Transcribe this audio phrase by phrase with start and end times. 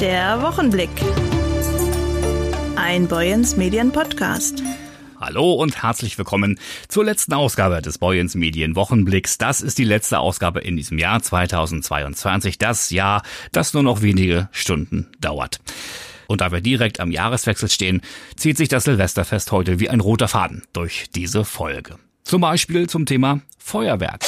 [0.00, 0.88] Der Wochenblick.
[2.74, 4.62] Ein Boyens Medien Podcast.
[5.20, 9.36] Hallo und herzlich willkommen zur letzten Ausgabe des Boyens Medien Wochenblicks.
[9.36, 12.56] Das ist die letzte Ausgabe in diesem Jahr 2022.
[12.56, 15.60] Das Jahr, das nur noch wenige Stunden dauert.
[16.28, 18.00] Und da wir direkt am Jahreswechsel stehen,
[18.36, 21.96] zieht sich das Silvesterfest heute wie ein roter Faden durch diese Folge.
[22.24, 24.24] Zum Beispiel zum Thema Feuerwerk.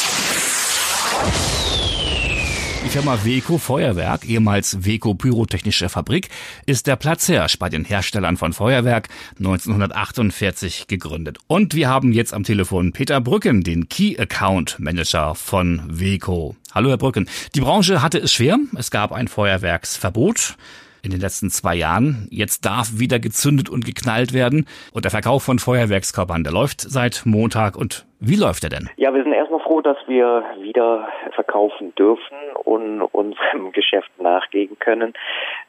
[2.85, 6.29] Die Firma Weco Feuerwerk, ehemals Weco Pyrotechnische Fabrik,
[6.67, 9.09] ist der Platzhirsch bei den Herstellern von Feuerwerk
[9.39, 11.39] 1948 gegründet.
[11.47, 16.57] Und wir haben jetzt am Telefon Peter Brücken, den Key Account Manager von Weco.
[16.75, 17.29] Hallo Herr Brücken.
[17.55, 18.59] Die Branche hatte es schwer.
[18.77, 20.57] Es gab ein Feuerwerksverbot
[21.03, 22.29] in den letzten zwei Jahren.
[22.31, 24.67] Jetzt darf wieder gezündet und geknallt werden.
[24.93, 27.77] Und der Verkauf von Feuerwerkskörpern, der läuft seit Montag.
[27.77, 28.89] Und wie läuft er denn?
[28.97, 35.13] Ja, wir sind erstmal froh, dass wir wieder verkaufen dürfen und unserem Geschäft nachgehen können.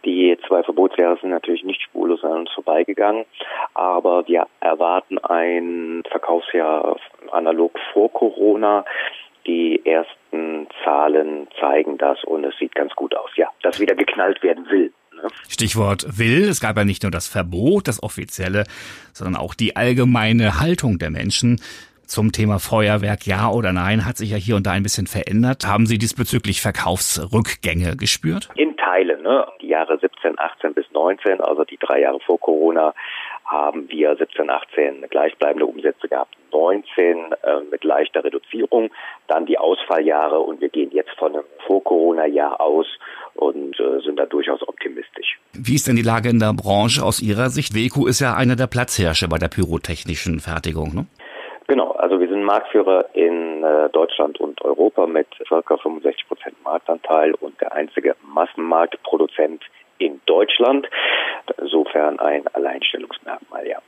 [0.05, 3.25] Die zwei Verbotsjahre sind natürlich nicht spurlos an uns vorbeigegangen,
[3.73, 6.97] aber wir erwarten ein Verkaufsjahr
[7.31, 8.85] analog vor Corona.
[9.47, 13.31] Die ersten Zahlen zeigen das und es sieht ganz gut aus.
[13.35, 14.93] Ja, dass wieder geknallt werden will.
[15.47, 16.49] Stichwort will.
[16.49, 18.63] Es gab ja nicht nur das Verbot, das offizielle,
[19.13, 21.59] sondern auch die allgemeine Haltung der Menschen
[22.05, 25.65] zum Thema Feuerwerk, ja oder nein, hat sich ja hier und da ein bisschen verändert.
[25.65, 28.49] Haben Sie diesbezüglich Verkaufsrückgänge gespürt?
[28.55, 29.47] In Teilen, ne?
[29.61, 32.93] Die Jahre 17, 18 bis 19, also die drei Jahre vor Corona,
[33.45, 36.35] haben wir 17, 18 gleichbleibende Umsätze gehabt.
[36.51, 38.89] 19 äh, mit leichter Reduzierung,
[39.27, 42.87] dann die Ausfalljahre und wir gehen jetzt von einem Vor-Corona-Jahr aus
[43.35, 45.39] und äh, sind da durchaus optimistisch.
[45.53, 47.75] Wie ist denn die Lage in der Branche aus Ihrer Sicht?
[47.75, 51.05] Weco ist ja einer der Platzhirsche bei der pyrotechnischen Fertigung, ne?
[51.67, 55.77] Genau, also wir sind Marktführer in äh, Deutschland und Europa mit ca.
[55.77, 59.63] 65 Prozent Marktanteil und der einzige Massenmarktproduzent
[59.97, 60.87] in Deutschland.
[61.61, 63.79] Insofern ein Alleinstellungsmerkmal, ja.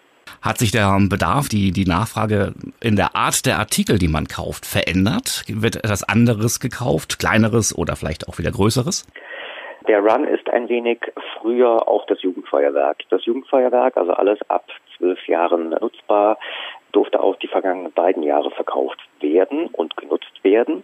[0.42, 4.66] Hat sich der Bedarf, die, die Nachfrage in der Art der Artikel, die man kauft,
[4.66, 5.44] verändert?
[5.48, 9.08] Wird etwas anderes gekauft, kleineres oder vielleicht auch wieder größeres?
[9.88, 11.00] Der Run ist ein wenig
[11.34, 13.04] früher auf das Jugendfeuerwerk.
[13.10, 14.66] Das Jugendfeuerwerk, also alles ab
[14.98, 16.38] zwölf Jahren nutzbar,
[16.92, 20.84] durfte auch die vergangenen beiden Jahre verkauft werden und genutzt werden.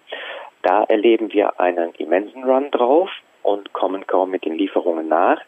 [0.61, 3.09] Da erleben wir einen immensen Run drauf
[3.43, 5.39] und kommen kaum mit den Lieferungen nach.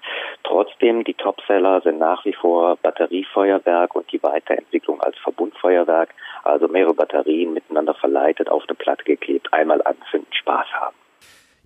[0.44, 6.10] Trotzdem, die Topseller sind nach wie vor Batteriefeuerwerk und die Weiterentwicklung als Verbundfeuerwerk,
[6.44, 10.96] also mehrere Batterien miteinander verleitet, auf eine Platte geklebt, einmal anzünden, Spaß haben.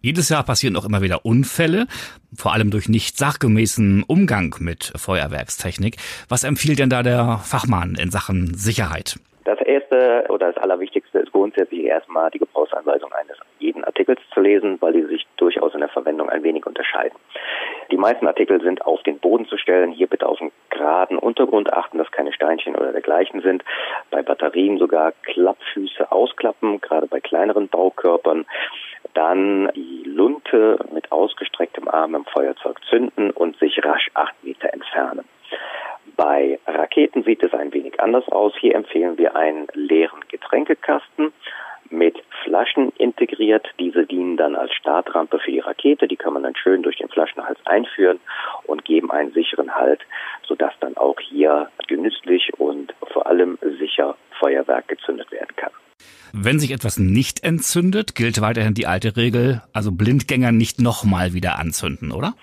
[0.01, 1.88] Jedes Jahr passieren auch immer wieder Unfälle,
[2.35, 5.97] vor allem durch nicht sachgemäßen Umgang mit Feuerwerkstechnik.
[6.29, 9.19] Was empfiehlt denn da der Fachmann in Sachen Sicherheit?
[9.47, 14.75] Das erste oder das allerwichtigste ist grundsätzlich erstmal die Gebrauchsanweisung eines jeden Artikels zu lesen,
[14.81, 17.17] weil die sich durchaus in der Verwendung ein wenig unterscheiden.
[17.89, 19.93] Die meisten Artikel sind auf den Boden zu stellen.
[19.93, 23.63] Hier bitte auf einen geraden Untergrund achten, dass keine Steinchen oder dergleichen sind.
[24.11, 28.45] Bei Batterien sogar Klappfüße ausklappen, gerade bei kleineren Baukörpern.
[29.13, 35.23] Dann die Lunte mit ausgestrecktem Arm im Feuerzeug zünden und sich rasch acht Meter entfernen.
[36.17, 38.53] Bei Raketen sieht es ein wenig anders aus.
[38.59, 41.31] Hier empfehlen wir einen leeren Getränkekasten
[41.91, 43.67] mit Flaschen integriert.
[43.79, 46.07] Diese dienen dann als Startrampe für die Rakete.
[46.07, 48.19] Die kann man dann schön durch den Flaschenhals einführen
[48.66, 50.01] und geben einen sicheren Halt,
[50.45, 55.72] sodass dann auch hier genüsslich und vor allem sicher Feuerwerk gezündet werden kann.
[56.33, 61.57] Wenn sich etwas nicht entzündet, gilt weiterhin die alte Regel, also Blindgänger nicht nochmal wieder
[61.59, 62.33] anzünden, oder?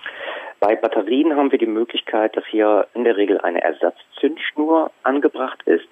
[0.65, 5.87] Bei Batterien haben wir die Möglichkeit, dass hier in der Regel eine Ersatzzündschnur angebracht ist.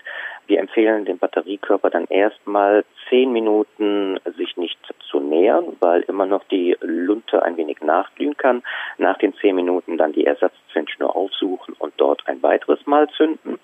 [0.48, 4.80] Wir empfehlen dem Batteriekörper dann erstmal zehn Minuten sich nicht
[5.12, 8.64] zu nähern, weil immer noch die Lunte ein wenig nachglühen kann.
[8.98, 13.60] Nach den zehn Minuten dann die Ersatzzündschnur aufsuchen und dort ein weiteres Mal zünden.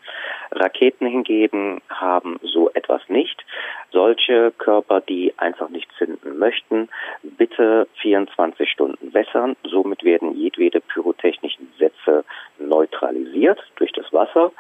[0.52, 3.46] Raketen hingegen haben so etwas nicht.
[3.92, 6.90] Solche Körper, die einfach nicht zünden möchten,
[7.24, 9.56] bitte 24 Stunden wässern.
[9.64, 12.24] Somit werden jedwede pyrotechnischen Sätze
[12.60, 14.52] neutralisiert durch das Wasser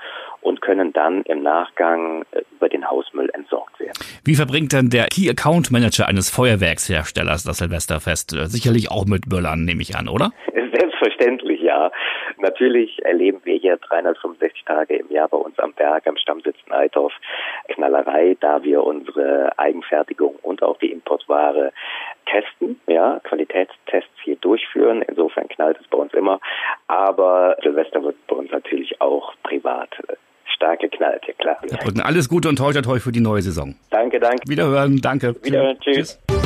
[0.41, 3.94] und können dann im Nachgang äh, über den Hausmüll entsorgt werden.
[4.24, 8.33] Wie verbringt denn der Key Account Manager eines Feuerwerksherstellers das Silvesterfest?
[8.33, 10.31] Äh, sicherlich auch mit Böllern, nehme ich an, oder?
[10.53, 11.92] Selbstverständlich, ja.
[12.39, 17.13] Natürlich erleben wir hier 365 Tage im Jahr bei uns am Berg, am Stammsitz Neidorf,
[17.68, 21.71] Knallerei, da wir unsere Eigenfertigung und auch die Importware
[22.25, 25.01] testen, ja, Qualitätstests hier durchführen.
[25.01, 26.39] Insofern knallt es bei uns immer.
[26.88, 30.15] Aber Silvester wird bei uns natürlich auch privat äh,
[30.45, 31.57] stark geknallt, ja klar.
[31.83, 33.75] Brücken, alles Gute und toi toi toi für die neue Saison.
[33.89, 34.47] Danke, danke.
[34.47, 35.35] Wiederhören, danke.
[35.44, 36.19] Wiederhören, tschüss.
[36.27, 36.38] tschüss.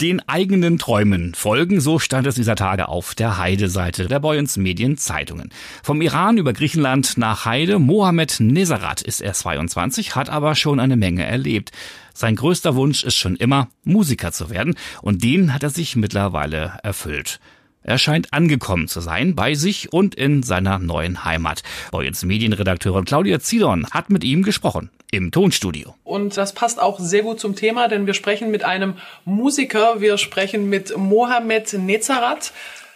[0.00, 4.98] Den eigenen Träumen folgen, so stand es dieser Tage auf der Heide-Seite der Boyens Medien
[4.98, 5.48] Zeitungen.
[5.82, 10.98] Vom Iran über Griechenland nach Heide, Mohammed Nesarat ist er 22, hat aber schon eine
[10.98, 11.72] Menge erlebt.
[12.12, 16.78] Sein größter Wunsch ist schon immer, Musiker zu werden, und den hat er sich mittlerweile
[16.82, 17.40] erfüllt.
[17.86, 21.62] Er scheint angekommen zu sein bei sich und in seiner neuen Heimat.
[21.92, 25.94] Boyens Medienredakteurin Claudia Zidon hat mit ihm gesprochen im Tonstudio.
[26.02, 28.94] Und das passt auch sehr gut zum Thema, denn wir sprechen mit einem
[29.24, 30.00] Musiker.
[30.00, 32.52] Wir sprechen mit Mohamed Nezarat.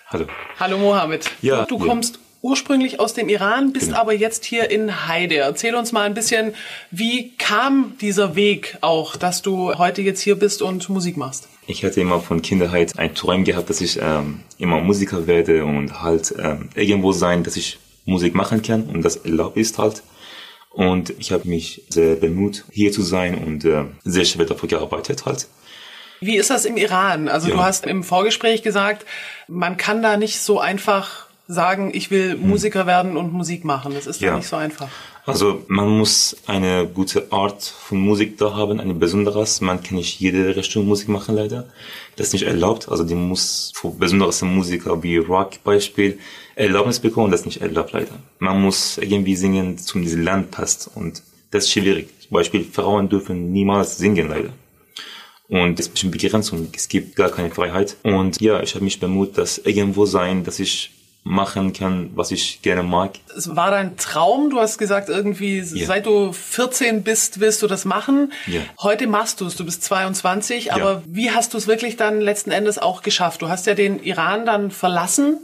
[0.08, 0.26] Hallo.
[0.58, 1.30] Hallo Mohamed.
[1.40, 1.84] Ja, du ja.
[1.84, 3.98] kommst ursprünglich aus dem Iran, bist Genau.
[4.00, 5.36] aber jetzt hier in Heide.
[5.36, 6.54] Erzähl uns mal ein bisschen,
[6.90, 11.48] wie kam dieser Weg auch, dass du heute jetzt hier bist und Musik machst?
[11.66, 16.02] Ich hatte immer von Kinderheit ein Traum gehabt, dass ich ähm, immer Musiker werde und
[16.02, 20.02] halt ähm, irgendwo sein, dass ich Musik machen kann und das erlaubt ist halt.
[20.70, 25.26] Und ich habe mich sehr bemüht, hier zu sein und äh, sehr schwer dafür gearbeitet
[25.26, 25.46] halt.
[26.20, 27.28] Wie ist das im Iran?
[27.28, 27.54] Also Ja.
[27.56, 29.04] du hast im Vorgespräch gesagt,
[29.48, 33.92] man kann da nicht so einfach sagen, ich will Musiker werden und Musik machen.
[33.94, 34.26] Das ist Hm.
[34.26, 34.36] Ja.
[34.36, 34.88] nicht so einfach.
[35.26, 39.60] Also man muss eine gute Art von Musik da haben, eine besonderes.
[39.60, 41.66] Man kann nicht jede Richtung Musik machen leider.
[42.16, 42.88] Das ist nicht erlaubt.
[42.88, 46.18] Also die muss für besondere Musiker wie Rock Beispiel
[46.54, 47.30] Erlaubnis bekommen.
[47.30, 48.14] Das ist nicht erlaubt leider.
[48.38, 50.90] Man muss irgendwie singen, zu diesem Land passt.
[50.94, 52.08] Und das ist schwierig.
[52.22, 54.50] Zum Beispiel Frauen dürfen niemals singen leider.
[55.48, 57.96] Und es ist ein bisschen begrenzt und es gibt gar keine Freiheit.
[58.04, 60.92] Und ja, ich habe mich bemüht, dass irgendwo sein, dass ich
[61.30, 63.12] machen kann, was ich gerne mag.
[63.36, 67.84] Es war dein Traum, du hast gesagt, irgendwie seit du 14 bist, willst du das
[67.84, 68.32] machen.
[68.46, 68.60] Ja.
[68.82, 70.74] Heute machst du es, du bist 22, Ja.
[70.74, 73.42] aber wie hast du es wirklich dann letzten Endes auch geschafft?
[73.42, 75.38] Du hast ja den Iran dann verlassen.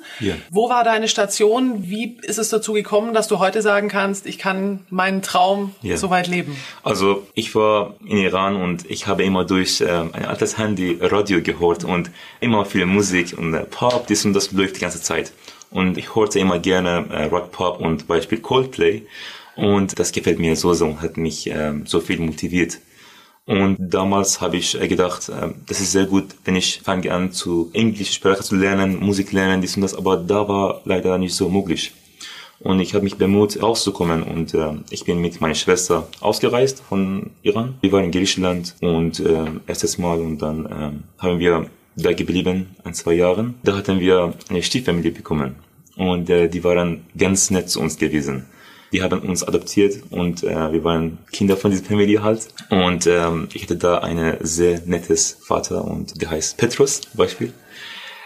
[0.50, 1.84] Wo war deine Station?
[1.88, 6.10] Wie ist es dazu gekommen, dass du heute sagen kannst, ich kann meinen Traum so
[6.10, 6.56] weit leben?
[6.82, 11.40] Also ich war in Iran und ich habe immer durch ähm, ein altes Handy Radio
[11.42, 12.10] gehört und
[12.40, 15.32] immer viel Musik und äh, Pop, das und das läuft die ganze Zeit.
[15.76, 19.02] Und ich hörte immer gerne äh, Rock, Pop und Beispiel Coldplay.
[19.56, 22.78] Und das gefällt mir so und hat mich ähm, so viel motiviert.
[23.44, 27.30] Und damals habe ich äh, gedacht, äh, das ist sehr gut, wenn ich fange an
[27.30, 29.94] zu englische Sprache zu lernen, Musik lernen, dies und das.
[29.94, 31.92] Aber da war leider nicht so möglich.
[32.60, 34.22] Und ich habe mich bemüht, rauszukommen.
[34.22, 37.74] Und äh, ich bin mit meiner Schwester ausgereist von Iran.
[37.82, 42.76] Wir waren in Griechenland und äh, erstes Mal und dann äh, haben wir da geblieben,
[42.82, 43.56] ein, zwei Jahren.
[43.62, 45.65] Da hatten wir eine Stieffamilie bekommen.
[45.96, 48.46] Und äh, die waren ganz nett zu uns gewesen.
[48.92, 52.48] Die haben uns adoptiert und äh, wir waren Kinder von dieser Familie halt.
[52.70, 57.52] Und ähm, ich hatte da eine sehr nettes Vater und der heißt Petrus, Beispiel.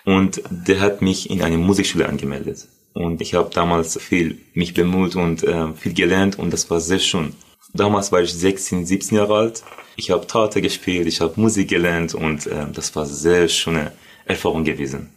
[0.04, 2.66] Und der hat mich in eine Musikschule angemeldet.
[2.92, 6.98] Und ich habe damals viel mich bemüht und äh, viel gelernt und das war sehr
[6.98, 7.34] schön.
[7.72, 9.62] Damals war ich 16, 17 Jahre alt.
[9.96, 13.92] Ich habe Theater gespielt, ich habe Musik gelernt und äh, das war sehr schöne
[14.24, 15.10] Erfahrung gewesen.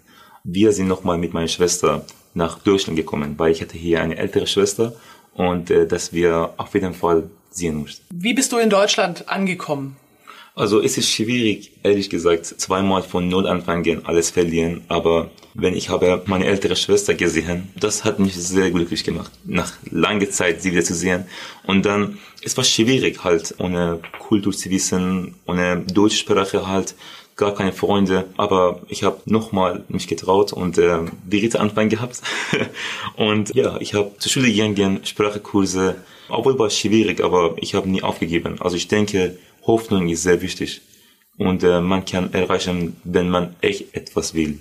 [0.44, 4.48] Wir sind nochmal mit meiner Schwester nach Deutschland gekommen, weil ich hatte hier eine ältere
[4.48, 4.94] Schwester
[5.34, 8.04] und äh, dass wir auf jeden Fall sehen mussten.
[8.12, 9.98] Wie bist du in Deutschland angekommen?
[10.56, 14.84] Also es ist schwierig, ehrlich gesagt, zweimal von Null anfangen, alles verlieren.
[14.88, 19.74] Aber wenn ich habe meine ältere Schwester gesehen, das hat mich sehr glücklich gemacht, nach
[19.90, 21.26] langer Zeit sie wieder zu sehen.
[21.66, 26.94] Und dann, es war schwierig halt, ohne Kultur zu wissen, ohne deutsche Sprache halt,
[27.36, 28.26] gar keine Freunde.
[28.38, 32.22] Aber ich habe nochmal mich getraut und äh, die dritte Anfang gehabt.
[33.16, 35.96] und ja, ich habe zur Schule gegangen, Sprachkurse.
[36.30, 38.58] Obwohl war es schwierig, aber ich habe nie aufgegeben.
[38.60, 40.82] Also ich denke, Hoffnung ist sehr wichtig.
[41.38, 44.60] Und äh, man kann erreichen, wenn man echt etwas will.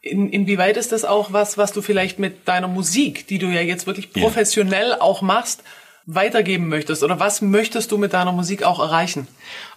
[0.00, 3.60] In, inwieweit ist das auch was, was du vielleicht mit deiner Musik, die du ja
[3.60, 4.22] jetzt wirklich Ja.
[4.22, 5.62] professionell auch machst,
[6.06, 7.02] weitergeben möchtest?
[7.02, 9.28] Oder was möchtest du mit deiner Musik auch erreichen?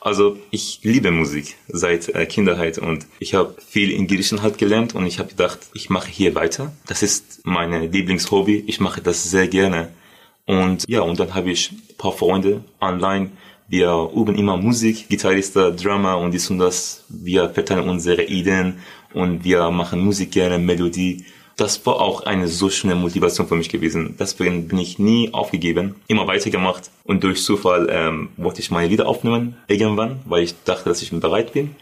[0.02, 5.06] Also ich liebe Musik seit äh, Kinderheit und ich habe viel in Griechenland gelernt und
[5.06, 6.72] ich habe gedacht, ich mache hier weiter.
[6.88, 8.64] Das ist meine Lieblingshobby.
[8.68, 9.90] Ich mache das sehr gerne.
[10.46, 13.32] Und ja, und dann habe ich ein paar Freunde online.
[13.68, 17.04] Wir üben immer Musik, Gitarrista, Drama und dies und das.
[17.10, 18.80] Wir verteilen unsere Ideen
[19.14, 21.26] und wir machen Musik gerne, Melodie.
[21.58, 24.16] Das war auch eine so schöne Motivation für mich gewesen.
[24.20, 26.92] Deswegen bin ich nie aufgegeben, immer weitergemacht.
[27.06, 31.12] Und durch Zufall ähm, wollte ich meine Lieder aufnehmen irgendwann, weil ich dachte, dass ich
[31.12, 31.76] bereit bin.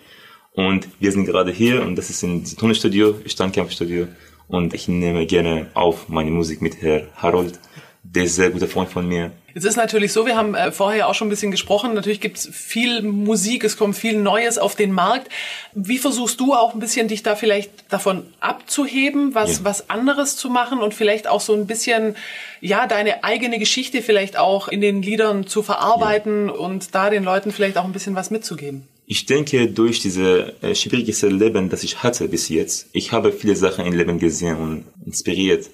[0.51, 4.07] Und wir sind gerade hier und das ist in Tonstudio, Standkampfstudio.
[4.47, 7.59] Und ich nehme gerne auf meine Musik mit Herr Harold.
[8.03, 9.31] Der ist ein sehr guter Freund von mir.
[9.55, 12.37] Es ist natürlich so, wir haben äh, vorher auch schon ein bisschen gesprochen, natürlich gibt
[12.37, 15.29] es viel Musik, es kommt viel Neues auf den Markt.
[15.73, 19.65] Wie versuchst du auch ein bisschen dich da vielleicht davon abzuheben, was, Ja.
[19.65, 22.15] was anderes zu machen und vielleicht auch so ein bisschen,
[22.61, 27.51] ja, deine eigene Geschichte vielleicht auch in den Liedern zu verarbeiten und da den Leuten
[27.51, 28.87] vielleicht auch ein bisschen was mitzugeben?
[29.05, 33.55] Ich denke, durch diese äh, schwierigste Leben, das ich hatte bis jetzt, ich habe viele
[33.55, 35.69] Sachen im Leben gesehen und inspiriert.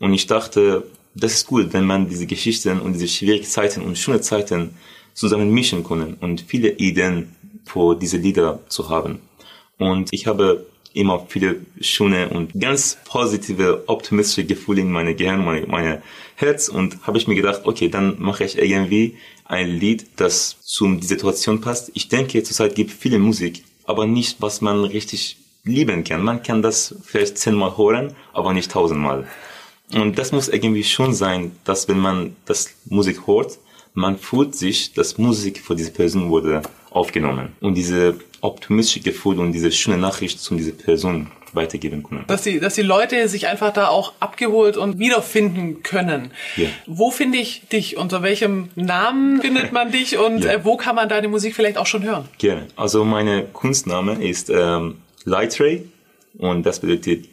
[0.00, 0.82] Und ich dachte,
[1.14, 4.74] das ist gut, wenn man diese Geschichten und diese schwierigen Zeiten und schöne Zeiten
[5.14, 9.20] zusammen mischen können und viele Ideen für diese Lieder zu haben.
[9.78, 15.66] Und ich habe immer viele schöne und ganz positive, optimistische Gefühle in meine Gehirn, meine,
[15.66, 16.02] meine
[16.36, 20.94] Herz und habe ich mir gedacht, okay, dann mache ich irgendwie ein Lied, das zu
[20.94, 21.90] die Situation passt.
[21.94, 26.22] Ich denke, zurzeit gibt viele Musik, aber nicht, was man richtig lieben kann.
[26.22, 29.26] Man kann das vielleicht zehnmal hören, aber nicht tausendmal.
[29.94, 33.58] Und das muss irgendwie schon sein, dass wenn man das Musik hört,
[33.94, 37.48] man fühlt sich, dass Musik für diese Person wurde aufgenommen.
[37.60, 42.24] Und diese optimistische Gefühl und diese schöne Nachricht zu dieser Person weitergeben können.
[42.26, 46.30] Dass die, dass die Leute sich einfach da auch abgeholt und wiederfinden können.
[46.56, 46.68] Ja.
[46.86, 47.98] Wo finde ich dich?
[47.98, 50.16] Unter welchem Namen findet man dich?
[50.16, 50.52] Und Ja.
[50.52, 52.26] äh, wo kann man deine Musik vielleicht auch schon hören?
[52.38, 52.68] Gerne.
[52.76, 55.84] Also meine Kunstname ist ähm, Lightray
[56.38, 57.26] und das bedeutet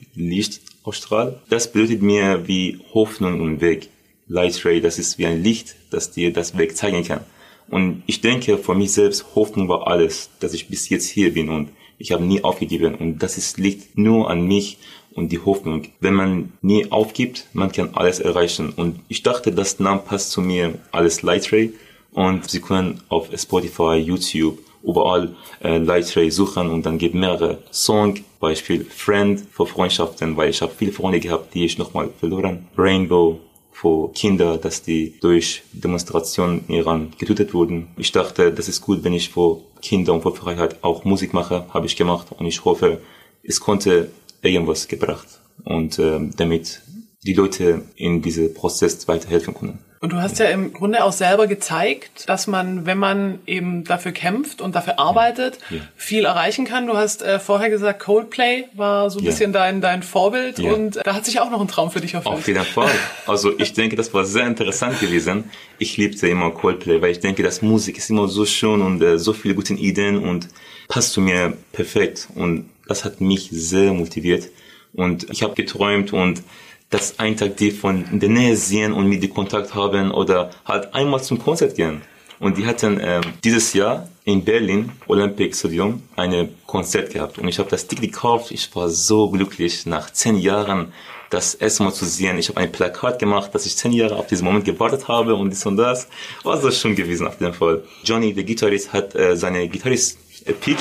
[0.79, 1.39] Lichtausstrahl.
[1.49, 3.89] Das bedeutet mir wie Hoffnung und Weg.
[4.27, 7.21] Lightray, das ist wie ein Licht, das dir das Weg zeigen kann.
[7.69, 11.49] Und ich denke, für mich selbst, Hoffnung war alles, dass ich bis jetzt hier bin
[11.49, 12.95] und ich habe nie aufgegeben.
[12.95, 14.77] Und das ist, liegt nur an mich
[15.13, 15.87] und die Hoffnung.
[15.99, 18.71] Wenn man nie aufgibt, man kann alles erreichen.
[18.75, 21.73] Und ich dachte, das Name passt zu mir, alles Lightray.
[22.11, 28.21] Und Sie können auf Spotify, YouTube, überall äh, Lightray suchen und dann gibt mehrere Songs,
[28.39, 32.67] Beispiel Friend für Freundschaften, weil ich habe viele Freunde gehabt, die ich nochmal verloren.
[32.77, 33.39] Rainbow
[33.71, 37.87] für Kinder, dass die durch Demonstrationen in Iran getötet wurden.
[37.97, 41.65] Ich dachte, das ist gut, wenn ich für Kinder und für Freiheit auch Musik mache,
[41.73, 42.99] habe ich gemacht und ich hoffe,
[43.43, 44.09] es konnte
[44.41, 45.27] irgendwas gebracht
[45.63, 46.81] und ähm, damit
[47.25, 49.79] die Leute in diesem Prozess weiterhelfen können.
[50.01, 54.13] Und du hast ja im Grunde auch selber gezeigt, dass man, wenn man eben dafür
[54.13, 55.79] kämpft und dafür arbeitet, Ja.
[55.97, 56.87] viel erreichen kann.
[56.87, 59.31] Du hast äh, vorher gesagt, Coldplay war so ein Ja.
[59.31, 60.71] bisschen dein, dein Vorbild Ja.
[60.71, 62.33] und äh, da hat sich auch noch ein Traum für dich erfüllt.
[62.33, 62.89] Auf jeden Fall.
[63.27, 65.51] Also ich denke, das war sehr interessant gewesen.
[65.79, 69.19] Ich liebte immer Coldplay, weil ich denke, dass Musik ist immer so schön und äh,
[69.19, 70.47] so viele gute Ideen und
[70.87, 72.29] passt zu mir perfekt.
[72.35, 74.47] Und das hat mich sehr motiviert.
[74.93, 76.41] Und ich habe geträumt und
[76.89, 80.49] dass ein Tag die von in der Nähe sehen und mit die Kontakt haben oder
[80.65, 82.01] halt einmal zum Konzert gehen.
[82.39, 87.37] Und die hatten ähm, dieses Jahr in Berlin, Olympic Stadium, eine Konzert gehabt.
[87.37, 88.51] Und ich habe das Ticket gekauft.
[88.51, 90.93] Ich war so glücklich, nach zehn Jahren
[91.29, 92.37] das erste Mal zu sehen.
[92.37, 95.49] Ich habe ein Plakat gemacht, dass ich zehn Jahre auf diesen Moment gewartet habe und
[95.51, 96.07] dies und das.
[96.43, 97.83] War so schön gewesen auf jeden Fall.
[98.03, 100.77] Johnny, der Gitarrist, hat äh, seine Gitarrist-Pick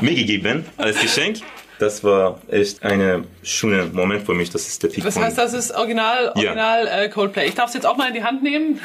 [0.00, 1.38] mir gegeben als Geschenk.
[1.78, 4.48] Das war echt ein schöner Moment für mich.
[4.50, 6.50] Das ist der Pick Das heißt, das ist original, Ja.
[6.50, 7.48] original äh, Coldplay.
[7.48, 8.80] Ich darf es jetzt auch mal in die Hand nehmen.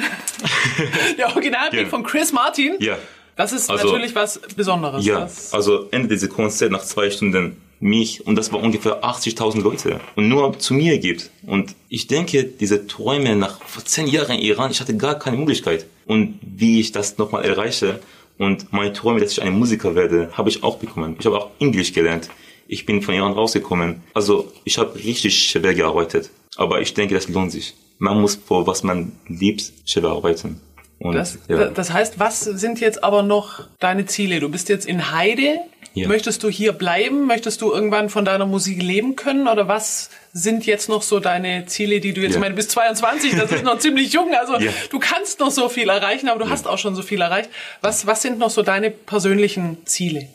[1.17, 1.87] Der Originalpick Ja.
[1.87, 2.75] von Chris Martin.
[2.79, 2.97] Ja.
[3.35, 5.05] Das ist Also- natürlich was Besonderes.
[5.05, 9.99] Ja, also Ende dieser Konzert nach zwei Stunden mich und das war ungefähr 80.000 Leute
[10.15, 11.31] und nur zu mir gibt.
[11.47, 15.37] Und ich denke, diese Träume nach vor zehn Jahren in Iran, ich hatte gar keine
[15.37, 15.85] Möglichkeit.
[16.05, 17.99] Und wie ich das nochmal erreiche
[18.37, 21.15] und meine Träume, dass ich ein Musiker werde, habe ich auch bekommen.
[21.19, 22.29] Ich habe auch Englisch gelernt.
[22.71, 24.01] Ich bin von Iran rausgekommen.
[24.13, 26.29] Also ich habe richtig schwer gearbeitet.
[26.55, 27.75] Aber ich denke, das lohnt sich.
[27.97, 30.61] Man muss vor was man liebt, schwer arbeiten.
[30.97, 31.65] Und, das, ja.
[31.65, 34.39] das heißt, was sind jetzt aber noch deine Ziele?
[34.39, 35.57] Du bist jetzt in Heide.
[35.93, 36.07] Ja.
[36.07, 37.27] Möchtest du hier bleiben?
[37.27, 39.49] Möchtest du irgendwann von deiner Musik leben können?
[39.49, 42.37] Oder was sind jetzt noch so deine Ziele, die du jetzt, Ja.
[42.37, 44.71] ich meine, du bist 22, das ist noch ziemlich jung, also Ja.
[44.89, 47.49] du kannst noch so viel erreichen, aber du hast auch schon so viel erreicht.
[47.81, 50.29] Was, was sind noch so deine persönlichen Ziele?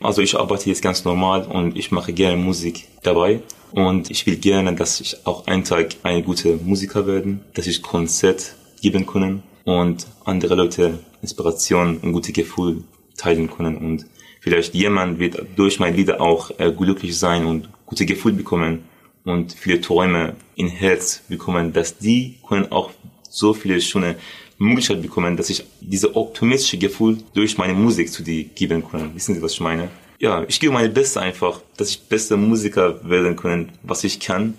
[0.00, 3.40] Also ich arbeite jetzt ganz normal und ich mache gerne Musik dabei.
[3.72, 7.82] Und ich will gerne, dass ich auch einen Tag ein guter Musiker werden, dass ich
[7.82, 12.84] Konzert geben können und andere Leute Inspiration und gute Gefühl
[13.16, 13.76] teilen können.
[13.76, 14.06] Und
[14.40, 18.84] vielleicht jemand wird durch meine Lieder auch äh, glücklich sein und gute Gefühl bekommen
[19.24, 22.90] und viele Träume in Herz bekommen, dass die können auch
[23.28, 24.16] so viele schöne
[24.58, 29.14] Möglichkeiten bekommen, dass ich diese optimistische Gefühl durch meine Musik zu die geben kann.
[29.14, 29.88] Wissen Sie, was ich meine?
[30.18, 34.54] Ja, ich gebe meine Beste einfach, dass ich bester Musiker werden können, was ich kann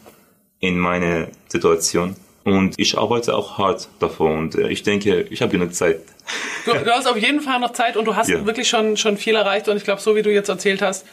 [0.62, 2.16] in meiner Situation.
[2.46, 6.00] Und ich arbeite auch hart davor und äh, ich denke, ich habe genug Zeit.
[6.66, 8.46] Du, du hast auf jeden Fall noch Zeit und du hast Ja.
[8.46, 11.06] wirklich schon, schon viel erreicht und ich glaube, so wie du jetzt erzählt hast,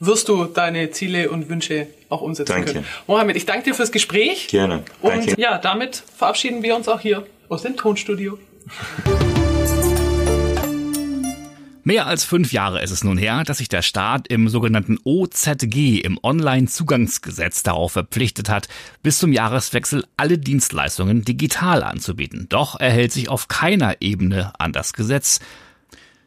[0.00, 2.72] wirst du deine Ziele und Wünsche auch umsetzen Danke.
[2.72, 2.86] können.
[3.06, 4.48] Mohammed, ich danke dir fürs Gespräch.
[4.48, 4.84] Gerne.
[5.02, 5.30] Danke.
[5.30, 8.38] Und ja, damit verabschieden wir uns auch hier aus dem Tonstudio.
[11.86, 16.00] Mehr als fünf Jahre ist es nun her, dass sich der Staat im sogenannten OZG,
[16.00, 18.68] im Onlinezugangsgesetz, darauf verpflichtet hat,
[19.02, 22.46] bis zum Jahreswechsel alle Dienstleistungen digital anzubieten.
[22.48, 25.40] Doch er hält sich auf keiner Ebene an das Gesetz.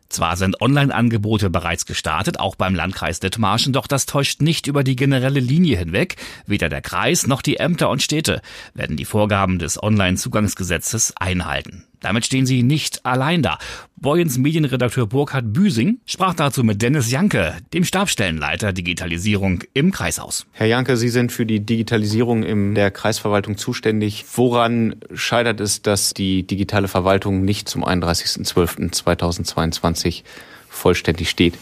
[0.10, 4.96] Zwar sind Online-Angebote bereits gestartet, auch beim Landkreis Dithmarschen, doch das täuscht nicht über die
[4.96, 6.16] generelle Linie hinweg.
[6.46, 8.42] Weder der Kreis noch die Ämter und Städte
[8.74, 11.87] werden die Vorgaben des Online-Zugangsgesetzes einhalten.
[12.00, 13.58] Damit stehen sie nicht allein da.
[13.96, 20.46] Boyens Medienredakteur Burkhard Büsing sprach dazu mit Dennis Janke, dem Stabstellenleiter Digitalisierung im Kreishaus.
[20.52, 24.26] Herr Janke, Sie sind für die Digitalisierung in der Kreisverwaltung zuständig.
[24.36, 30.22] Woran scheitert es, dass die digitale Verwaltung nicht zum 31.12.2022
[30.70, 31.56] vollständig steht?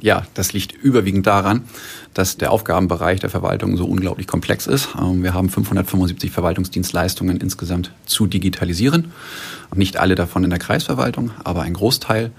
[0.00, 1.62] Ja, das liegt überwiegend daran,
[2.14, 4.88] dass der Aufgabenbereich der Verwaltung so unglaublich komplex ist.
[5.00, 9.12] Ähm, wir haben 575 Verwaltungsdienstleistungen insgesamt zu digitalisieren.
[9.74, 12.30] Nicht alle davon in der Kreisverwaltung, aber ein Großteil.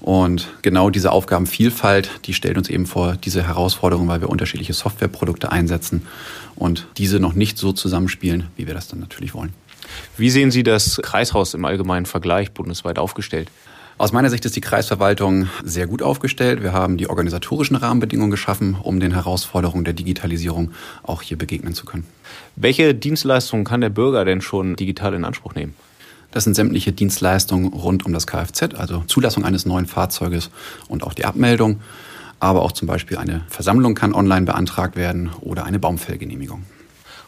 [0.00, 5.52] Und genau diese Aufgabenvielfalt, die stellt uns eben vor diese Herausforderung, weil wir unterschiedliche Softwareprodukte
[5.52, 6.06] einsetzen
[6.56, 9.52] und diese noch nicht so zusammenspielen, wie wir das dann natürlich wollen.
[10.16, 13.50] Wie sehen Sie das Kreishaus im allgemeinen Vergleich bundesweit aufgestellt?
[14.00, 16.62] Aus meiner Sicht ist die Kreisverwaltung sehr gut aufgestellt.
[16.62, 20.70] Wir haben die organisatorischen Rahmenbedingungen geschaffen, um den Herausforderungen der Digitalisierung
[21.02, 22.06] auch hier begegnen zu können.
[22.56, 25.74] Welche Dienstleistungen kann der Bürger denn schon digital in Anspruch nehmen?
[26.30, 30.48] Das sind sämtliche Dienstleistungen rund um das Kfz, also Zulassung eines neuen Fahrzeuges
[30.88, 31.82] und auch die Abmeldung.
[32.38, 36.64] Aber auch zum Beispiel eine Versammlung kann online beantragt werden oder eine Baumfellgenehmigung.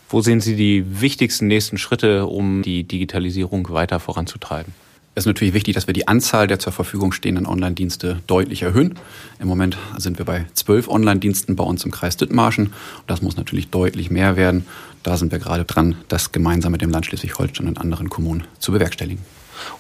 [0.09, 4.73] Wo sehen Sie die wichtigsten nächsten Schritte, um die Digitalisierung weiter voranzutreiben?
[5.15, 8.95] Es ist natürlich wichtig, dass wir die Anzahl der zur Verfügung stehenden Online-Dienste deutlich erhöhen.
[9.39, 12.73] Im Moment sind wir bei zwölf Online-Diensten bei uns im Kreis Dithmarschen.
[13.07, 14.65] Das muss natürlich deutlich mehr werden.
[15.03, 18.73] Da sind wir gerade dran, das gemeinsam mit dem Land Schleswig-Holstein und anderen Kommunen zu
[18.73, 19.23] bewerkstelligen.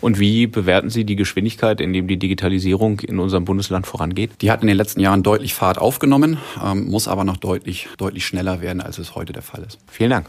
[0.02, 4.32] Und wie bewerten Sie die Geschwindigkeit, in dem die Digitalisierung in unserem Bundesland vorangeht?
[4.42, 8.26] Die hat in den letzten Jahren deutlich Fahrt aufgenommen, ähm, muss aber noch deutlich, deutlich
[8.26, 9.78] schneller werden, als es heute der Fall ist.
[9.90, 10.28] Vielen Dank.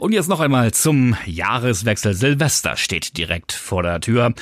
[0.00, 2.14] Und jetzt noch einmal zum Jahreswechsel.
[2.14, 4.32] Silvester steht direkt vor der Tür.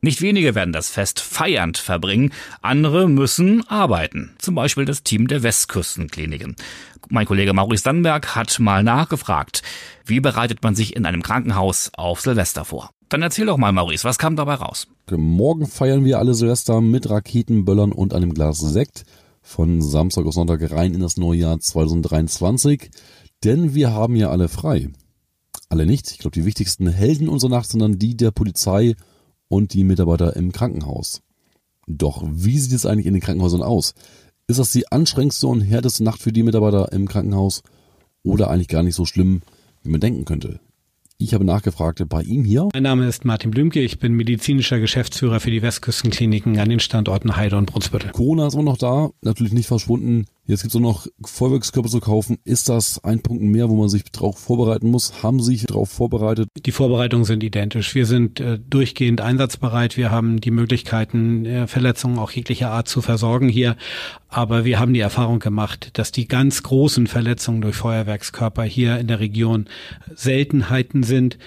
[0.00, 4.34] Nicht wenige werden das Fest feiernd verbringen, andere müssen arbeiten.
[4.38, 6.56] Zum Beispiel das Team der Westküstenkliniken.
[7.10, 9.62] Mein Kollege Maurice Dannenberg hat mal nachgefragt,
[10.04, 12.90] wie bereitet man sich in einem Krankenhaus auf Silvester vor?
[13.08, 14.88] Dann erzähl doch mal, Maurice, was kam dabei raus?
[15.08, 19.04] Morgen feiern wir alle Silvester mit Raketenböllern und einem Glas Sekt.
[19.42, 22.90] Von Samstag auf Sonntag rein in das neue Jahr 2023.
[23.44, 24.90] Denn wir haben ja alle frei
[25.68, 26.10] alle nicht.
[26.10, 28.94] Ich glaube, die wichtigsten Helden unserer Nacht sind dann die der Polizei
[29.48, 31.22] und die Mitarbeiter im Krankenhaus.
[31.86, 33.94] Doch wie sieht es eigentlich in den Krankenhäusern aus?
[34.46, 37.62] Ist das die anstrengendste und härteste Nacht für die Mitarbeiter im Krankenhaus
[38.22, 39.42] oder eigentlich gar nicht so schlimm,
[39.82, 40.60] wie man denken könnte?
[41.16, 42.68] Ich habe nachgefragt bei ihm hier.
[42.74, 47.36] Mein Name ist Martin Blümke, ich bin medizinischer Geschäftsführer für die Westküstenkliniken an den Standorten
[47.36, 48.10] Heide und Brunsbüttel.
[48.10, 50.26] Corona ist immer noch da, natürlich nicht verschwunden.
[50.46, 52.36] Jetzt gibt es nur noch Feuerwerkskörper zu kaufen.
[52.44, 55.22] Ist das ein Punkt mehr, wo man sich darauf vorbereiten muss?
[55.22, 56.48] Haben Sie sich darauf vorbereitet?
[56.66, 57.94] Die Vorbereitungen sind identisch.
[57.94, 59.96] Wir sind äh, durchgehend einsatzbereit.
[59.96, 63.76] Wir haben die Möglichkeiten, äh, Verletzungen auch jeglicher Art zu versorgen hier.
[64.28, 69.06] Aber wir haben die Erfahrung gemacht, dass die ganz großen Verletzungen durch Feuerwerkskörper hier in
[69.06, 69.66] der Region
[70.14, 71.38] Seltenheiten sind.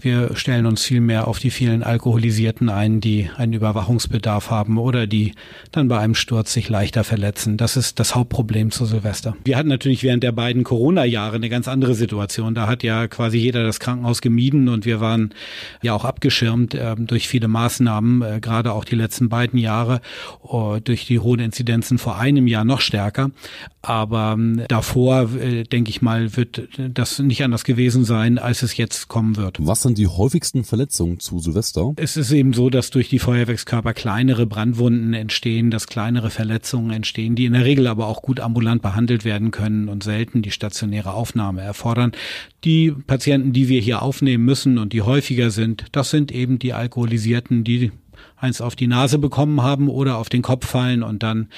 [0.00, 5.32] Wir stellen uns vielmehr auf die vielen Alkoholisierten ein, die einen Überwachungsbedarf haben oder die
[5.72, 7.56] dann bei einem Sturz sich leichter verletzen.
[7.56, 9.36] Das ist das Hauptproblem zu Silvester.
[9.44, 12.54] Wir hatten natürlich während der beiden Corona-Jahre eine ganz andere Situation.
[12.54, 15.34] Da hat ja quasi jeder das Krankenhaus gemieden und wir waren
[15.82, 20.00] ja auch abgeschirmt äh, durch viele Maßnahmen, äh, gerade auch die letzten beiden Jahre,
[20.44, 23.32] äh, durch die hohen Inzidenzen vor einem Jahr noch stärker.
[23.82, 28.76] Aber ähm, davor, äh, denke ich mal, wird das nicht anders gewesen sein, als es
[28.76, 29.56] jetzt kommen wird.
[29.60, 31.92] Was sind die häufigsten Verletzungen zu Silvester?
[31.96, 37.34] Es ist eben so, dass durch die Feuerwerkskörper kleinere Brandwunden entstehen, dass kleinere Verletzungen entstehen,
[37.34, 41.14] die in der Regel aber auch gut ambulant behandelt werden können und selten die stationäre
[41.14, 42.12] Aufnahme erfordern.
[42.64, 46.72] Die Patienten, die wir hier aufnehmen müssen und die häufiger sind, das sind eben die
[46.72, 47.90] Alkoholisierten, die
[48.36, 51.48] eins auf die Nase bekommen haben oder auf den Kopf fallen und dann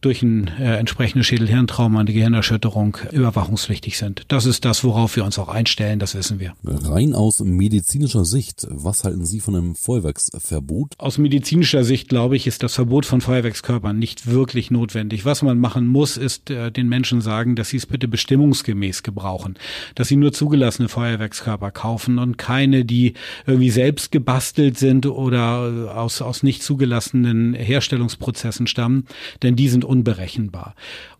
[0.00, 4.24] durch ein äh, entsprechendes Schädelhirntrauma, eine Gehirnerschütterung überwachungspflichtig sind.
[4.28, 6.52] Das ist das, worauf wir uns auch einstellen, das wissen wir.
[6.64, 10.94] Rein aus medizinischer Sicht, was halten Sie von einem Feuerwerksverbot?
[10.98, 15.24] Aus medizinischer Sicht, glaube ich, ist das Verbot von Feuerwerkskörpern nicht wirklich notwendig.
[15.24, 19.54] Was man machen muss, ist äh, den Menschen sagen, dass sie es bitte bestimmungsgemäß gebrauchen,
[19.94, 23.14] dass sie nur zugelassene Feuerwerkskörper kaufen und keine, die
[23.46, 29.06] irgendwie selbst gebastelt sind oder äh, aus aus, aus nicht zugelassenen Herstellungsprozessen stammen,
[29.42, 30.74] denn die sind unberechenbar.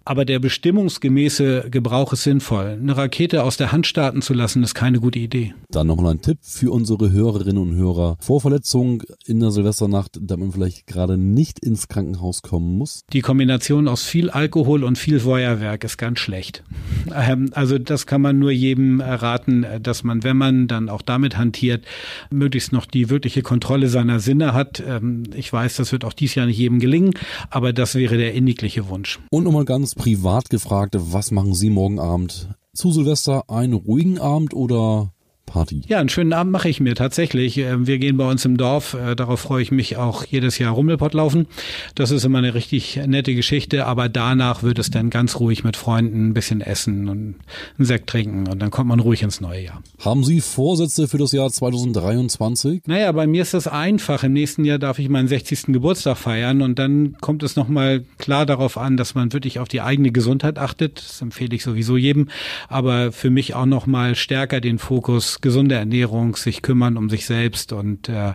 [0.05, 2.79] Aber der bestimmungsgemäße Gebrauch ist sinnvoll.
[2.81, 5.55] Eine Rakete aus der Hand starten zu lassen, ist keine gute Idee.
[5.71, 8.17] Dann nochmal ein Tipp für unsere Hörerinnen und Hörer.
[8.21, 13.05] Vor Verletzung in der Silvesternacht, damit man vielleicht gerade nicht ins Krankenhaus kommen muss.
[13.13, 16.65] Die Kombination aus viel Alkohol und viel Feuerwerk ist ganz schlecht.
[17.13, 21.37] Ähm, also das kann man nur jedem raten, dass man, wenn man dann auch damit
[21.37, 21.85] hantiert,
[22.31, 24.83] möglichst noch die wirkliche Kontrolle seiner Sinne hat.
[24.87, 27.13] Ähm, ich weiß, das wird auch dies Jahr nicht jedem gelingen,
[27.51, 29.19] aber das wäre der innigliche Wunsch.
[29.31, 32.49] Und nochmal ganz privat gefragt, was machen Sie morgen Abend?
[32.73, 35.13] Zu Silvester einen ruhigen Abend oder
[35.51, 35.83] Party.
[35.89, 37.59] Ja, einen schönen Abend mache ich mir tatsächlich.
[37.59, 40.73] Ähm, wir gehen bei uns im Dorf, äh, darauf freue ich mich auch jedes Jahr
[40.73, 41.47] Rummelpott laufen.
[41.95, 45.77] Das ist immer eine richtig nette Geschichte, aber danach wird es dann ganz ruhig mit
[45.77, 47.35] Freunden ein bisschen essen und
[47.79, 49.83] einen Sekt trinken und dann kommt man ruhig ins neue Jahr.
[49.99, 52.83] Haben Sie Vorsätze für das Jahr 2023?
[52.87, 54.23] Naja, bei mir ist das einfach.
[54.23, 55.67] Im nächsten Jahr darf ich meinen 60.
[55.67, 59.81] Geburtstag feiern und dann kommt es nochmal klar darauf an, dass man wirklich auf die
[59.81, 60.99] eigene Gesundheit achtet.
[60.99, 62.29] Das empfehle ich sowieso jedem,
[62.69, 67.73] aber für mich auch nochmal stärker den Fokus gesunde Ernährung, sich kümmern um sich selbst
[67.73, 68.35] und äh,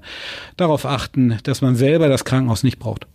[0.57, 3.07] darauf achten, dass man selber das Krankenhaus nicht braucht.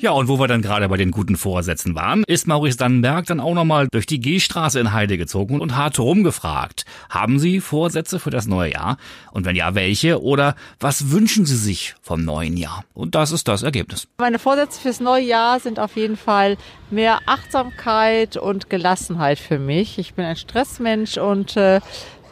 [0.00, 3.40] Ja, und wo wir dann gerade bei den guten Vorsätzen waren, ist Maurice Dannenberg dann
[3.40, 6.84] auch nochmal durch die G-Straße in Heide gezogen und hart rumgefragt.
[7.10, 8.96] Haben Sie Vorsätze für das neue Jahr?
[9.32, 10.22] Und wenn ja, welche?
[10.22, 12.84] Oder was wünschen Sie sich vom neuen Jahr?
[12.94, 14.06] Und das ist das Ergebnis.
[14.18, 16.58] Meine Vorsätze fürs neue Jahr sind auf jeden Fall
[16.90, 19.98] mehr Achtsamkeit und Gelassenheit für mich.
[19.98, 21.80] Ich bin ein Stressmensch und äh,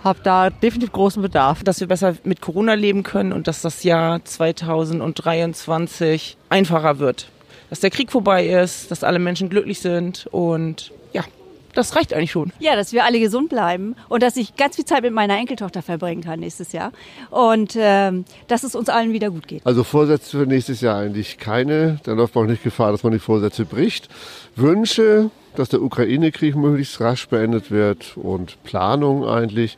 [0.04, 1.64] habe da definitiv großen Bedarf.
[1.64, 7.32] Dass wir besser mit Corona leben können und dass das Jahr 2023 einfacher wird
[7.70, 11.24] dass der Krieg vorbei ist, dass alle Menschen glücklich sind und ja,
[11.74, 12.52] das reicht eigentlich schon.
[12.58, 15.82] Ja, dass wir alle gesund bleiben und dass ich ganz viel Zeit mit meiner Enkeltochter
[15.82, 16.92] verbringen kann nächstes Jahr
[17.30, 19.64] und ähm, dass es uns allen wieder gut geht.
[19.66, 22.00] Also Vorsätze für nächstes Jahr eigentlich keine.
[22.04, 24.08] Dann läuft man auch nicht Gefahr, dass man die Vorsätze bricht.
[24.56, 29.76] Wünsche, dass der Ukraine-Krieg möglichst rasch beendet wird und Planung eigentlich.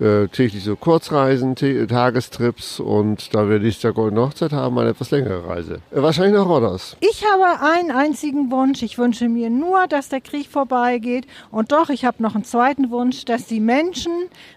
[0.00, 5.10] Äh, täglich so Kurzreisen, Tagestrips und da wir nächstes Jahr Goldene Hochzeit haben, eine etwas
[5.10, 5.82] längere Reise.
[5.90, 6.96] Äh, wahrscheinlich nach Rodders.
[7.00, 8.82] Ich habe einen einzigen Wunsch.
[8.82, 11.26] Ich wünsche mir nur, dass der Krieg vorbeigeht.
[11.50, 14.12] Und doch, ich habe noch einen zweiten Wunsch, dass die Menschen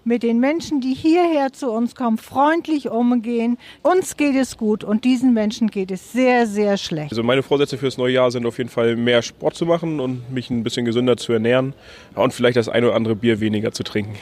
[0.05, 3.57] mit den Menschen, die hierher zu uns kommen, freundlich umgehen.
[3.81, 7.11] Uns geht es gut und diesen Menschen geht es sehr, sehr schlecht.
[7.11, 10.31] Also meine Vorsätze fürs neue Jahr sind auf jeden Fall mehr Sport zu machen und
[10.31, 11.73] mich ein bisschen gesünder zu ernähren.
[12.15, 14.15] Und vielleicht das ein oder andere Bier weniger zu trinken.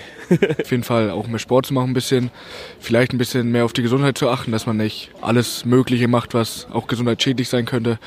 [0.59, 2.31] auf jeden Fall auch mehr Sport zu machen, ein bisschen,
[2.79, 6.33] vielleicht ein bisschen mehr auf die Gesundheit zu achten, dass man nicht alles Mögliche macht,
[6.33, 7.99] was auch gesundheitsschädlich sein könnte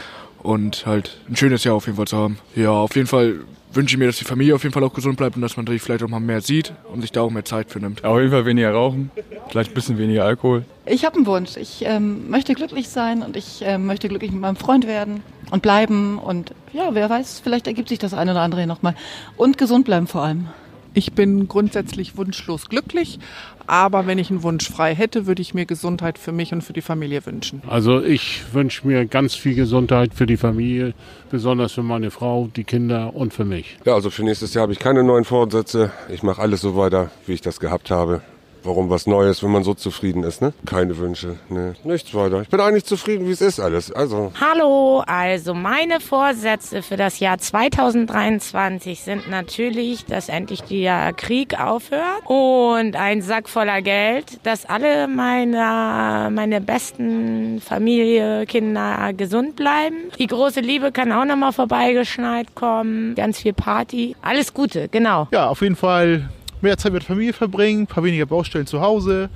[0.45, 2.39] und halt ein schönes Jahr auf jeden Fall zu haben.
[2.55, 3.41] Ja, auf jeden Fall
[3.73, 5.67] wünsche ich mir, dass die Familie auf jeden Fall auch gesund bleibt und dass man
[5.67, 8.05] sich vielleicht auch mal mehr sieht und sich da auch mehr Zeit für nimmt.
[8.05, 9.11] Auf jeden Fall weniger rauchen,
[9.49, 10.65] vielleicht ein bisschen weniger Alkohol.
[10.87, 11.57] Ich habe einen Wunsch.
[11.57, 15.63] Ich ähm, möchte glücklich sein und ich ähm, möchte glücklich mit meinem Freund werden und
[15.63, 18.95] bleiben und ja, wer weiß, vielleicht ergibt sich das eine oder andere nochmal.
[19.37, 20.49] Und gesund bleiben vor allem.
[20.95, 23.19] Ich bin grundsätzlich wunschlos glücklich,
[23.67, 26.73] aber wenn ich einen Wunsch frei hätte, würde ich mir Gesundheit für mich und für
[26.73, 27.63] die Familie wünschen.
[27.67, 30.95] Also ich wünsche mir ganz viel Gesundheit für die Familie,
[31.31, 33.77] besonders für meine Frau, die Kinder und für mich.
[33.85, 35.91] Ja, also für nächstes Jahr habe ich keine neuen Vorsätze.
[36.09, 38.23] Ich mache alles so weiter, wie ich das gehabt habe.
[38.65, 40.55] Warum was Neues, wenn man so zufrieden ist, ne?
[40.65, 41.75] Keine Wünsche, ne?
[41.85, 42.41] Nichts weiter.
[42.41, 43.93] Ich bin eigentlich zufrieden, wie es ist alles.
[43.93, 44.33] Also.
[44.41, 52.23] Hallo, also meine Vorsätze für das Jahr 2023 sind natürlich, dass endlich der Krieg aufhört
[52.25, 59.97] und ein Sack voller Geld, dass alle meine, meine besten Familie, Kinder gesund bleiben.
[60.19, 63.15] Die große Liebe kann auch nochmal vorbeigeschneit kommen.
[63.15, 64.17] Ganz viel Party.
[64.23, 65.29] Alles Gute, genau.
[65.33, 66.31] Ja, auf jeden Fall
[66.65, 69.31] mehr Zeit mit der Familie verbringen, ein paar weniger Baustellen zu Hause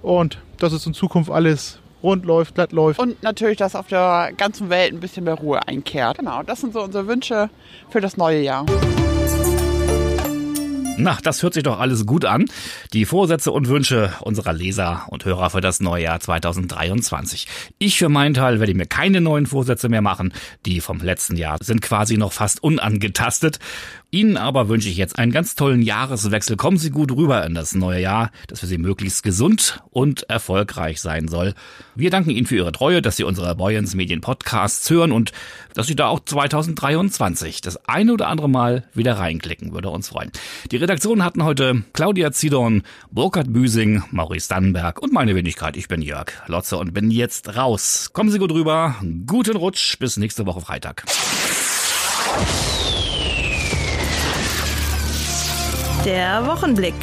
[0.00, 2.98] und dass es in Zukunft alles rund läuft, glatt läuft.
[2.98, 6.18] Und natürlich, dass auf der ganzen Welt ein bisschen mehr Ruhe einkehrt.
[6.18, 7.50] Genau, das sind so unsere Wünsche
[7.90, 8.64] für das neue Jahr.
[11.02, 12.44] Na, das hört sich doch alles gut an.
[12.92, 17.46] Die Vorsätze und Wünsche unserer Leser und Hörer für das neue Jahr 2023.
[17.78, 20.34] Ich für meinen Teil werde mir keine neuen Vorsätze mehr machen.
[20.66, 23.60] Die vom letzten Jahr sind quasi noch fast unangetastet.
[24.12, 26.56] Ihnen aber wünsche ich jetzt einen ganz tollen Jahreswechsel.
[26.56, 31.00] Kommen Sie gut rüber in das neue Jahr, das für Sie möglichst gesund und erfolgreich
[31.00, 31.54] sein soll.
[31.94, 35.30] Wir danken Ihnen für Ihre Treue, dass Sie unsere Boyens Medien Podcasts hören und
[35.74, 39.72] dass Sie da auch 2023 das eine oder andere Mal wieder reinklicken.
[39.72, 40.32] Würde uns freuen.
[40.72, 45.76] Die Redaktion hatten heute Claudia Zidorn, Burkhard Büsing, Maurice Dannenberg und meine Wenigkeit.
[45.76, 48.10] Ich bin Jörg Lotze und bin jetzt raus.
[48.12, 48.96] Kommen Sie gut rüber.
[49.26, 49.98] Guten Rutsch.
[50.00, 51.04] Bis nächste Woche Freitag.
[56.04, 56.94] Der Wochenblick.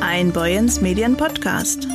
[0.00, 1.86] Ein Boyens Medien Podcast.